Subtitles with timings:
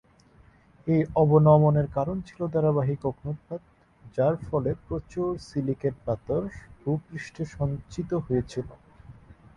[0.87, 3.61] এই অবনমনের কারণ ছিল ধারাবাহিক অগ্ন্যুৎপাত,
[4.15, 6.41] যার ফলে প্রচুর সিলিকেট পাথর
[6.79, 8.67] ভূপৃষ্ঠে সঞ্চিত হয়েছিল।